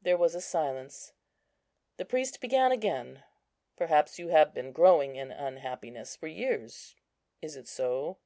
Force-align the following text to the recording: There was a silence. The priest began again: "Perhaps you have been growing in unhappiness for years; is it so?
There 0.00 0.16
was 0.16 0.36
a 0.36 0.40
silence. 0.40 1.12
The 1.96 2.04
priest 2.04 2.40
began 2.40 2.70
again: 2.70 3.24
"Perhaps 3.76 4.16
you 4.16 4.28
have 4.28 4.54
been 4.54 4.70
growing 4.70 5.16
in 5.16 5.32
unhappiness 5.32 6.14
for 6.14 6.28
years; 6.28 6.94
is 7.42 7.56
it 7.56 7.66
so? 7.66 8.18